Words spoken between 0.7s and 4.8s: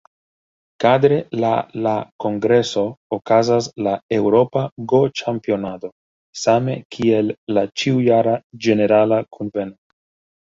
Kadre la la kongreso okazas la "Eŭropa